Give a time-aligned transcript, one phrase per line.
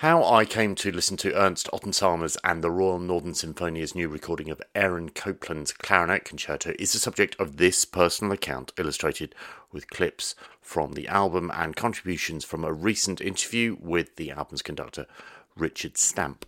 [0.00, 4.48] How I came to listen to Ernst Ottensamer's and the Royal Northern Sinfonia's new recording
[4.48, 9.34] of Aaron Copland's clarinet concerto is the subject of this personal account, illustrated
[9.70, 15.04] with clips from the album and contributions from a recent interview with the album's conductor,
[15.54, 16.46] Richard Stamp.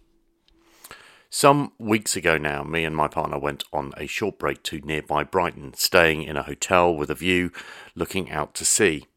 [1.28, 5.24] Some weeks ago now, me and my partner went on a short break to nearby
[5.24, 7.52] Brighton, staying in a hotel with a view
[7.94, 9.08] looking out to sea.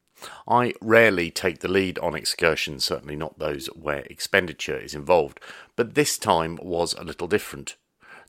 [0.48, 5.40] I rarely take the lead on excursions, certainly not those where expenditure is involved,
[5.76, 7.76] but this time was a little different.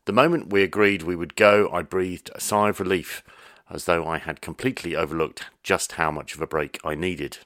[0.06, 3.24] The moment we agreed we would go, I breathed a sigh of relief,
[3.68, 7.38] as though I had completely overlooked just how much of a break I needed.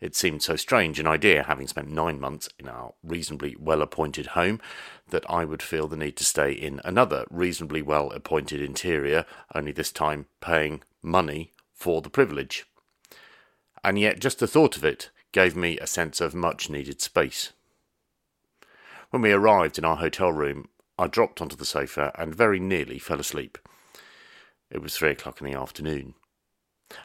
[0.00, 4.26] It seemed so strange an idea, having spent nine months in our reasonably well appointed
[4.28, 4.60] home,
[5.08, 9.24] that I would feel the need to stay in another reasonably well appointed interior,
[9.54, 12.66] only this time paying money for the privilege
[13.84, 17.52] and yet just the thought of it gave me a sense of much needed space.
[19.10, 22.98] When we arrived in our hotel room, I dropped onto the sofa and very nearly
[22.98, 23.58] fell asleep.
[24.70, 26.14] It was three o'clock in the afternoon.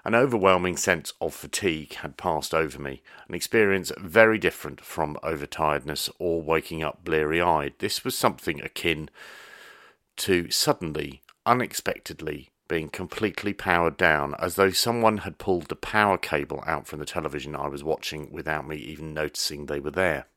[0.06, 6.10] An overwhelming sense of fatigue had passed over me, an experience very different from overtiredness
[6.20, 7.74] or waking up bleary eyed.
[7.80, 9.10] This was something akin
[10.18, 16.64] to suddenly, unexpectedly being completely powered down, as though someone had pulled the power cable
[16.66, 20.28] out from the television I was watching without me even noticing they were there.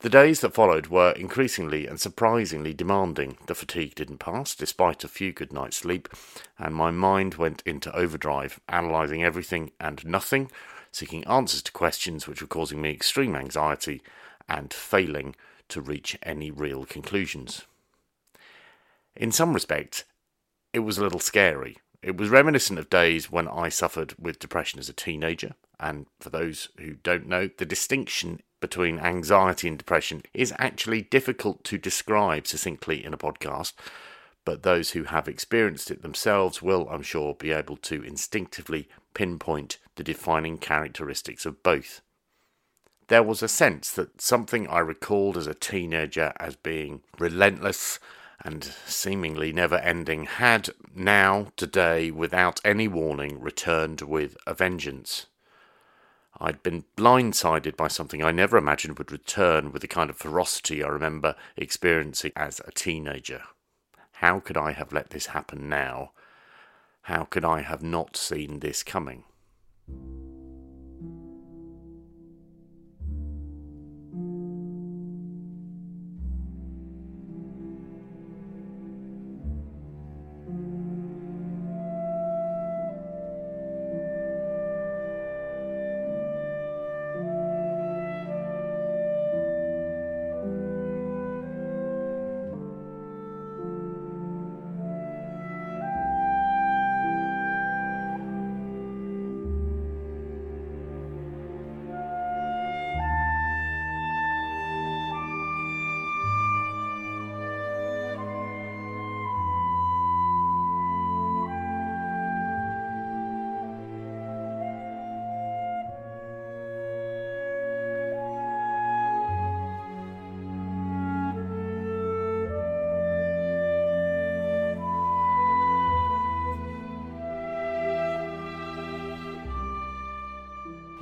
[0.00, 3.36] The days that followed were increasingly and surprisingly demanding.
[3.46, 6.08] The fatigue didn't pass, despite a few good nights' sleep,
[6.56, 10.50] and my mind went into overdrive, analysing everything and nothing,
[10.92, 14.00] seeking answers to questions which were causing me extreme anxiety,
[14.48, 15.34] and failing
[15.68, 17.66] to reach any real conclusions.
[19.18, 20.04] In some respects,
[20.72, 21.78] it was a little scary.
[22.02, 25.54] It was reminiscent of days when I suffered with depression as a teenager.
[25.80, 31.64] And for those who don't know, the distinction between anxiety and depression is actually difficult
[31.64, 33.72] to describe succinctly in a podcast.
[34.44, 39.78] But those who have experienced it themselves will, I'm sure, be able to instinctively pinpoint
[39.96, 42.02] the defining characteristics of both.
[43.08, 47.98] There was a sense that something I recalled as a teenager as being relentless
[48.44, 55.26] and seemingly never ending, had now, today, without any warning, returned with a vengeance.
[56.40, 60.84] I'd been blindsided by something I never imagined would return with the kind of ferocity
[60.84, 63.42] I remember experiencing as a teenager.
[64.12, 66.12] How could I have let this happen now?
[67.02, 69.24] How could I have not seen this coming?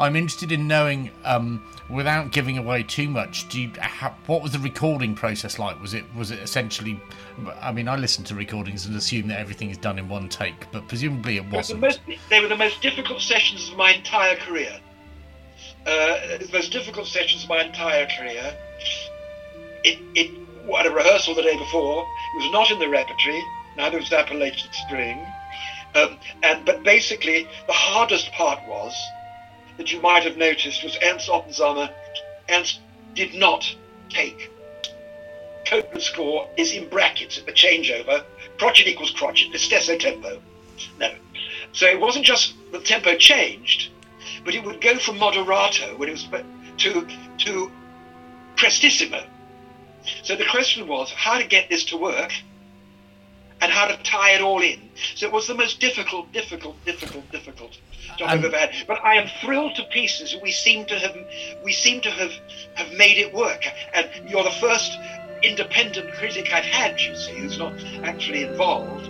[0.06, 4.52] I'm interested in knowing, um, without giving away too much, do you, how, what was
[4.52, 5.80] the recording process like?
[5.82, 7.00] Was it was it essentially?
[7.60, 10.70] I mean, I listen to recordings and assume that everything is done in one take,
[10.70, 11.80] but presumably it wasn't.
[11.80, 12.00] The most,
[12.30, 14.80] they were the most difficult sessions of my entire career.
[15.84, 18.56] Uh, the most difficult sessions of my entire career.
[19.82, 20.30] It, it
[20.72, 22.02] had a rehearsal the day before.
[22.02, 23.42] It was not in the repertory.
[23.76, 25.26] Neither was Appalachian Spring.
[25.96, 28.94] Um, and but basically, the hardest part was
[29.78, 31.92] that you might have noticed was Ernst Ottensamer.
[32.50, 32.80] Ernst
[33.14, 33.74] did not
[34.08, 34.50] take.
[35.66, 38.24] Copland score is in brackets at the changeover.
[38.58, 40.40] Crotchet equals crotchet, stesso tempo.
[40.98, 41.12] No.
[41.72, 43.90] So it wasn't just the tempo changed,
[44.44, 46.28] but it would go from moderato when it was
[46.78, 47.06] to
[47.38, 47.72] to
[48.56, 49.26] prestissimo.
[50.22, 52.32] So the question was how to get this to work
[53.60, 54.80] and how to tie it all in.
[55.14, 57.78] So it was the most difficult, difficult, difficult, difficult
[58.18, 58.72] job I've ever had.
[58.86, 60.36] But I am thrilled to pieces.
[60.42, 61.16] We seem to have
[61.64, 62.32] we seem to have
[62.74, 63.64] have made it work.
[63.94, 64.98] And you're the first
[65.42, 69.08] independent critic I've had, you see, who's not actually involved.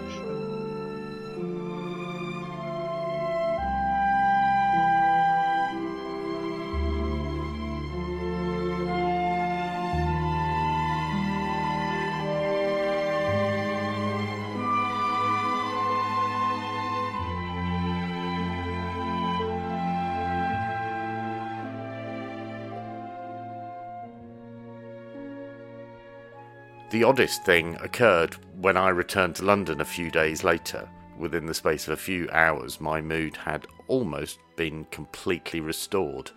[26.96, 30.88] The oddest thing occurred when I returned to London a few days later.
[31.19, 36.31] Within the space of a few hours, my mood had almost been completely restored.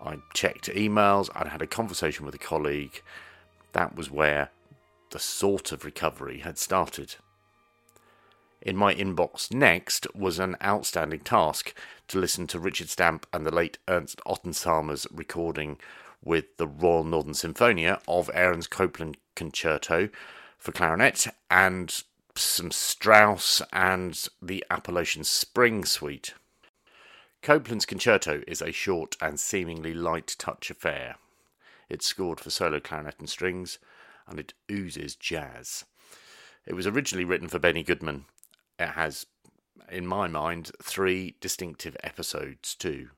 [0.00, 3.02] I checked emails, I'd had a conversation with a colleague.
[3.72, 4.50] That was where
[5.10, 7.16] the sort of recovery had started.
[8.62, 11.74] In my inbox next was an outstanding task
[12.06, 15.76] to listen to Richard Stamp and the late Ernst Ottensamer's recording
[16.22, 20.10] with the Royal Northern Sinfonia of Aaron's Copland Concerto
[20.58, 22.02] for clarinet and
[22.34, 26.34] some Strauss and the Appalachian Spring Suite.
[27.40, 31.16] Copland's Concerto is a short and seemingly light touch affair.
[31.88, 33.78] It's scored for solo clarinet and strings,
[34.28, 35.86] and it oozes jazz.
[36.66, 38.26] It was originally written for Benny Goodman.
[38.78, 39.24] It has,
[39.90, 43.08] in my mind, three distinctive episodes too.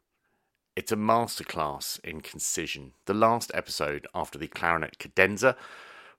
[0.76, 2.92] It's a masterclass in concision.
[3.06, 5.56] The last episode, after the clarinet cadenza,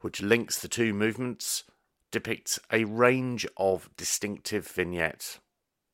[0.04, 1.64] which links the two movements,
[2.12, 5.40] depicts a range of distinctive vignettes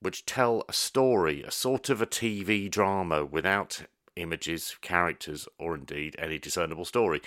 [0.01, 3.83] which tell a story, a sort of a TV drama without
[4.15, 7.21] images, characters, or indeed any discernible story.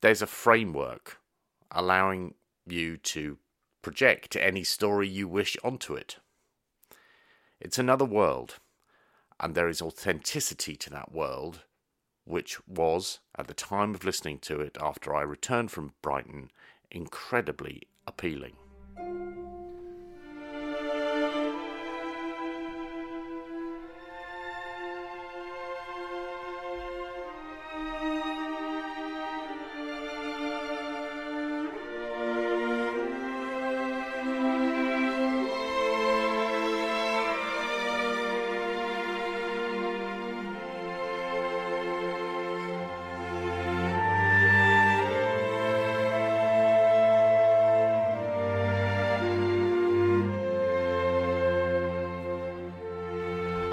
[0.00, 1.18] There's a framework
[1.72, 2.34] allowing
[2.66, 3.38] you to
[3.82, 6.18] project any story you wish onto it.
[7.60, 8.60] It's another world,
[9.40, 11.64] and there is authenticity to that world,
[12.24, 16.50] which was, at the time of listening to it after I returned from Brighton,
[16.90, 18.56] incredibly appealing.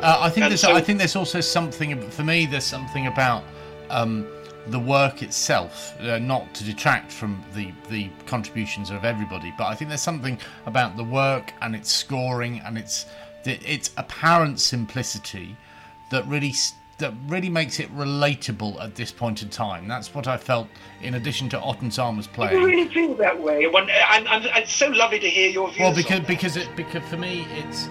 [0.10, 2.46] Uh, I think And there's so- I think there's also something for me.
[2.48, 3.44] There's something about
[3.92, 4.26] um,
[4.68, 9.76] the work itself, uh, not to detract from the the contributions of everybody, but I
[9.76, 13.06] think there's something about the work and its scoring and its
[13.46, 15.56] its apparent simplicity
[16.10, 16.54] that really
[16.98, 19.88] that really makes it relatable at this point in time.
[19.88, 20.68] That's what I felt.
[21.02, 22.64] In addition to Otten's Ottensamer's I playing.
[22.64, 23.68] really feel that way.
[23.68, 25.80] One, I'm, I'm, it's so lovely to hear your views.
[25.80, 27.90] Well, because because it because for me it's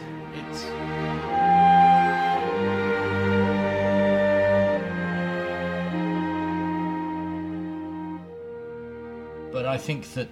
[9.69, 10.29] I think that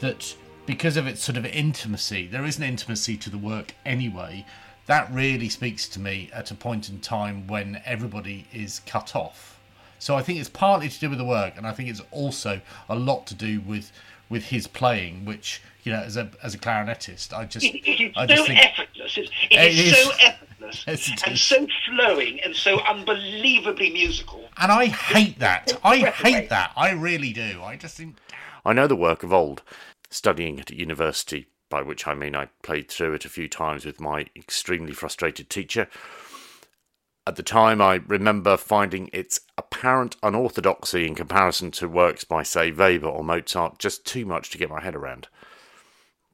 [0.00, 0.34] that
[0.66, 4.44] because of its sort of intimacy, there is an intimacy to the work anyway.
[4.86, 9.58] That really speaks to me at a point in time when everybody is cut off.
[9.98, 12.60] So I think it's partly to do with the work, and I think it's also
[12.88, 13.90] a lot to do with
[14.30, 18.00] with his playing, which you know, as a as a clarinetist, I just It, it
[18.00, 19.16] is I so just think effortless.
[19.18, 19.96] It, it It is, is.
[20.04, 21.40] so effortless Yes, and is.
[21.42, 24.48] so flowing and so unbelievably musical.
[24.58, 25.78] And I hate that.
[25.82, 26.72] I hate that.
[26.76, 27.62] I really do.
[27.62, 28.16] I just think.
[28.68, 29.62] I know the work of old,
[30.10, 33.86] studying it at university, by which I mean I played through it a few times
[33.86, 35.88] with my extremely frustrated teacher.
[37.26, 42.70] At the time, I remember finding its apparent unorthodoxy in comparison to works by, say,
[42.70, 45.28] Weber or Mozart just too much to get my head around.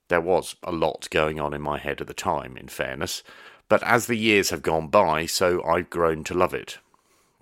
[0.08, 3.22] There was a lot going on in my head at the time, in fairness,
[3.68, 6.78] but as the years have gone by, so I've grown to love it.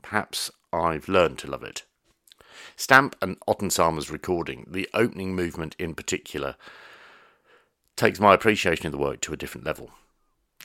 [0.02, 1.84] Perhaps I've learned to love it.
[2.82, 6.56] Stamp and Ottensamer's recording, the opening movement in particular,
[7.94, 9.92] takes my appreciation of the work to a different level.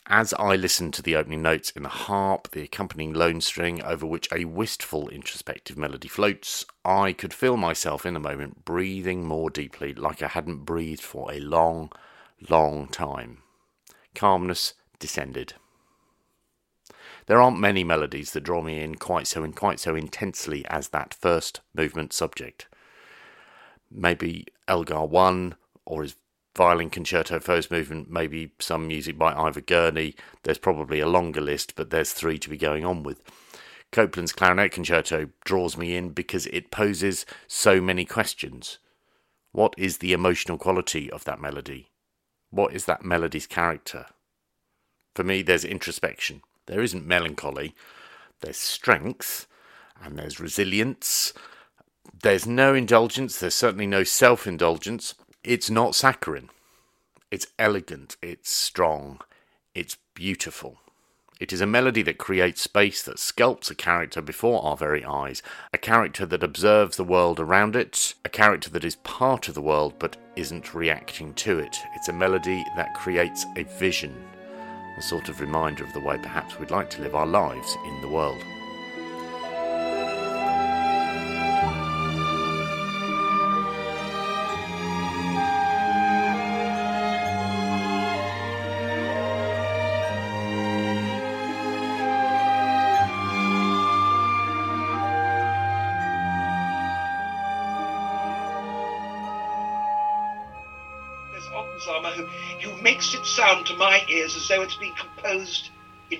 [0.08, 4.04] As I listened to the opening notes in the harp, the accompanying lone string over
[4.04, 9.52] which a wistful introspective melody floats, I could feel myself in a moment breathing more
[9.52, 11.92] deeply, like I hadn't breathed for a long,
[12.50, 13.44] long time.
[14.16, 15.54] Calmness descended.
[17.28, 21.14] There aren't many melodies that draw me in quite so quite so intensely as that
[21.14, 22.68] first movement subject.
[23.92, 25.56] Maybe Elgar 1
[25.86, 26.16] or his
[26.56, 30.16] violin concerto first movement, maybe some music by Ivor Gurney.
[30.44, 33.22] There's probably a longer list, but there's three to be going on with.
[33.92, 38.80] Copland's clarinet concerto draws me in because it poses so many questions.
[39.52, 41.92] What is the emotional quality of that melody?
[42.52, 44.08] What is that melody's character?
[45.14, 46.42] For me, there's introspection.
[46.68, 47.74] There isn't melancholy.
[48.42, 49.48] There's strength
[50.04, 51.34] and there's resilience.
[52.22, 53.40] There's no indulgence.
[53.40, 55.16] There's certainly no self indulgence.
[55.44, 56.50] It's not saccharine.
[57.32, 58.18] It's elegant.
[58.22, 59.22] It's strong.
[59.74, 60.78] It's beautiful.
[61.40, 65.44] It is a melody that creates space, that sculpts a character before our very eyes,
[65.72, 69.62] a character that observes the world around it, a character that is part of the
[69.62, 71.78] world but isn't reacting to it.
[71.96, 74.16] It's a melody that creates a vision,
[74.98, 78.02] a sort of reminder of the way perhaps we'd like to live our lives in
[78.02, 78.44] the world.
[102.82, 105.70] Makes it sound to my ears as though it's been composed
[106.12, 106.20] in,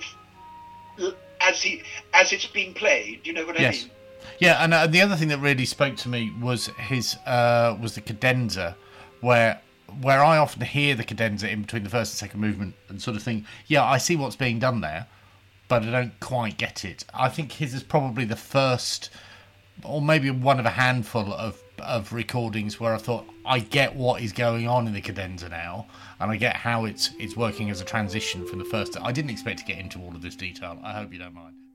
[1.42, 1.82] as he
[2.14, 3.24] as it's been played.
[3.24, 3.84] Do you know what yes.
[3.84, 3.92] I mean?
[4.40, 7.96] Yeah, and uh, the other thing that really spoke to me was his uh, was
[7.96, 8.76] the cadenza,
[9.22, 9.62] where
[10.02, 13.16] where I often hear the cadenza in between the first and second movement and sort
[13.16, 15.08] of think, yeah, I see what's being done there,
[15.70, 17.06] but I don't quite get it.
[17.14, 19.10] I think his is probably the first,
[19.84, 24.22] or maybe one of a handful of of recordings where I thought I get what
[24.22, 25.88] is going on in the cadenza now,
[26.20, 28.98] and I get how it's it's working as a transition from the first.
[29.02, 30.80] I didn't expect to get into all of this detail.
[30.84, 31.67] I hope you don't mind.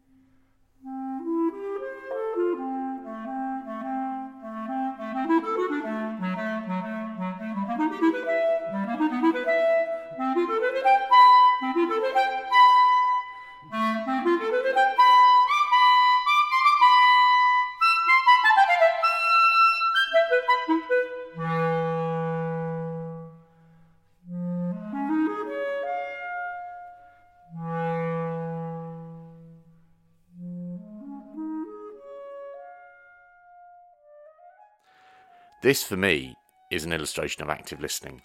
[35.63, 36.35] This, for me,
[36.73, 38.23] is an illustration of active listening.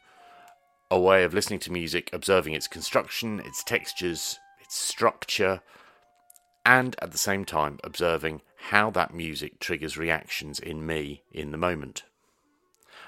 [0.89, 5.61] A way of listening to music, observing its construction, its textures, its structure,
[6.65, 11.59] and at the same time observing how that music triggers reactions in me in the
[11.59, 12.05] moment.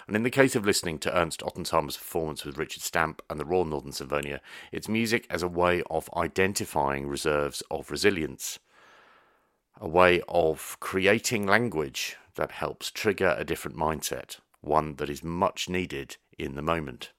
[0.05, 3.45] And in the case of listening to Ernst Ottensamer's performance with Richard Stamp and the
[3.45, 8.59] Royal Northern Sinfonia, it's music as a way of identifying reserves of resilience,
[9.81, 15.67] a way of creating language that helps trigger a different mindset, one that is much
[15.67, 17.11] needed in the moment.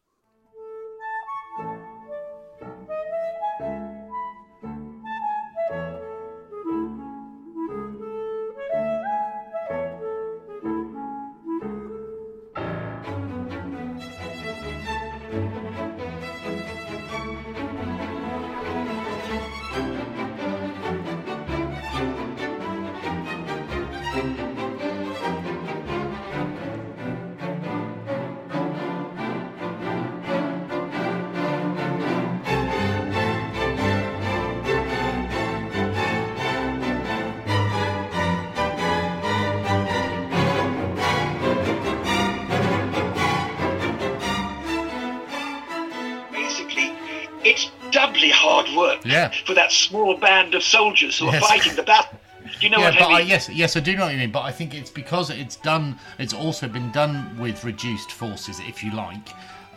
[49.11, 49.33] Yeah.
[49.47, 51.43] for that small band of soldiers who yes.
[51.43, 52.19] are fighting the battle.
[52.43, 53.17] Do you know yeah, what I mean?
[53.17, 54.33] I, yes, yes, I do know what you mean.
[54.33, 55.99] But I think it's because it's done.
[56.19, 59.29] It's also been done with reduced forces, if you like.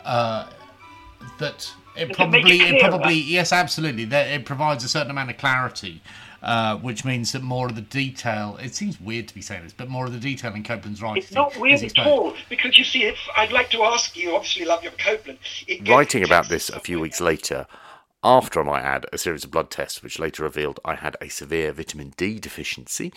[0.04, 0.48] Uh,
[1.38, 4.04] that it probably, it, it, probably, yes, absolutely.
[4.06, 6.02] That it provides a certain amount of clarity,
[6.42, 8.58] uh, which means that more of the detail.
[8.62, 11.22] It seems weird to be saying this, but more of the detail in Copland's writing.
[11.22, 14.64] It's not weird at all because you see, if I'd like to ask you, obviously,
[14.64, 15.38] love your Copland.
[15.86, 17.66] Writing about this a few weeks later,
[18.24, 21.72] after, I add, a series of blood tests which later revealed I had a severe
[21.72, 23.12] vitamin D deficiency,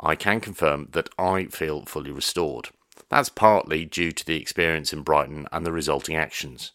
[0.00, 2.68] I can confirm that I feel fully restored.
[3.08, 6.72] That's partly due to the experience in Brighton and the resulting actions.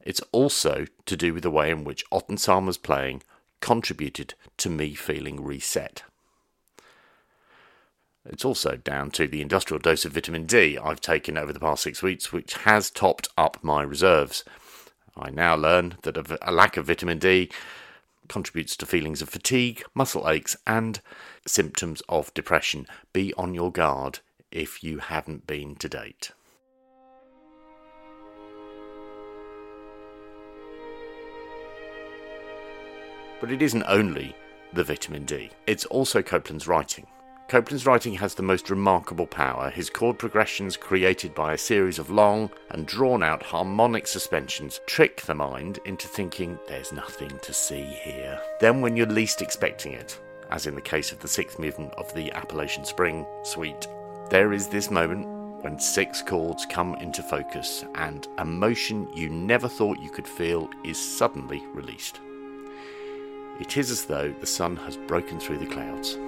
[0.00, 3.22] It's also to do with the way in which Ottensamer's playing
[3.60, 6.02] contributed to me feeling reset.
[8.24, 11.82] It's also down to the industrial dose of vitamin D I've taken over the past
[11.82, 14.44] six weeks, which has topped up my reserves.
[15.20, 17.50] I now learn that a, lack of vitamin D
[18.28, 21.00] contributes to feelings of fatigue, muscle aches, and
[21.46, 22.86] symptoms of depression.
[23.12, 24.20] Be on your guard
[24.50, 26.32] if you haven't been to date.
[33.40, 34.34] But it isn't only
[34.72, 37.06] the vitamin D, it's also Copland's writing.
[37.48, 39.70] Copland's writing has the most remarkable power.
[39.70, 45.22] His chord progressions, created by a series of long and drawn out harmonic suspensions, trick
[45.22, 48.38] the mind into thinking there's nothing to see here.
[48.60, 52.12] Then, when you're least expecting it, as in the case of the sixth movement of
[52.12, 53.86] the Appalachian Spring Suite,
[54.28, 55.26] there is this moment
[55.64, 60.98] when six chords come into focus and emotion you never thought you could feel is
[60.98, 62.20] suddenly released.
[63.58, 66.18] It is as though the sun has broken through the clouds.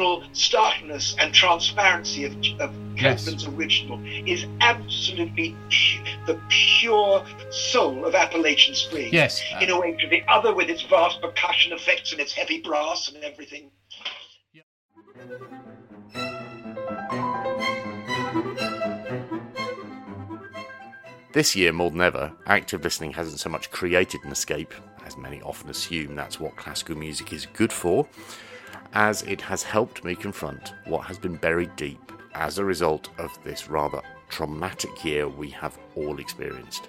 [0.00, 3.24] Original starkness and transparency of, of Yes.
[3.24, 9.10] Copland's original is absolutely pu- the pure soul of Appalachian Spring.
[9.10, 9.40] Yes.
[9.58, 13.08] In a way to the other, with its vast percussion effects and its heavy brass
[13.08, 13.70] and everything.
[21.32, 24.74] This year, more than ever, active listening hasn't so much created an escape,
[25.06, 28.06] as many often assume that's what classical music is good for,
[28.92, 33.30] as it has helped me confront what has been buried deep as a result of
[33.44, 36.88] this rather traumatic year we have all experienced.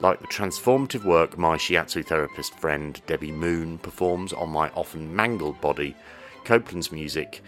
[0.00, 5.60] Like the transformative work my shiatsu therapist friend Debbie Moon performs on my often mangled
[5.60, 5.94] body,
[6.44, 7.42] Copland's music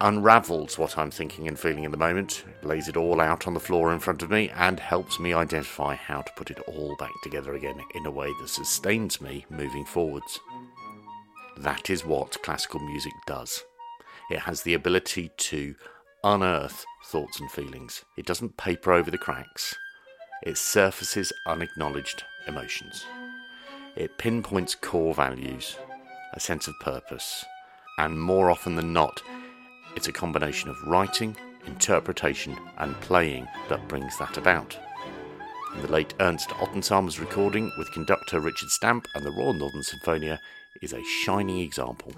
[0.00, 3.60] unravels what I'm thinking and feeling in the moment, lays it all out on the
[3.60, 7.10] floor in front of me, and helps me identify how to put it all back
[7.22, 10.38] together again in a way that sustains me moving forwards.
[11.62, 13.64] That is what classical music does.
[14.30, 15.74] It has the ability to
[16.22, 18.04] unearth thoughts and feelings.
[18.16, 19.74] It doesn't paper over the cracks.
[20.44, 23.04] It surfaces unacknowledged emotions.
[23.96, 25.76] It pinpoints core values,
[26.32, 27.44] a sense of purpose,
[27.98, 29.20] and more often than not,
[29.96, 31.36] it's a combination of writing,
[31.66, 34.78] interpretation, and playing that brings that about.
[35.74, 40.38] In the late Ernst Ottensamer's recording with conductor Richard Stamp and the Royal Northern Sinfonia
[40.80, 42.12] is a shining example.